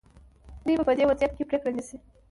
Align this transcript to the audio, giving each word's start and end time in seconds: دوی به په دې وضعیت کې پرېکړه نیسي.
دوی 0.65 0.75
به 0.79 0.83
په 0.87 0.93
دې 0.97 1.03
وضعیت 1.09 1.31
کې 1.35 1.47
پرېکړه 1.49 1.71
نیسي. 1.77 1.97